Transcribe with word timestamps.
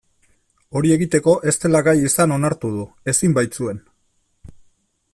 Hori 0.79 0.93
egiteko 0.95 1.35
ez 1.51 1.53
zela 1.57 1.81
gai 1.89 1.95
izan 2.07 2.35
onartu 2.39 2.73
du, 2.79 2.89
ezin 3.15 3.39
baitzuen. 3.39 3.83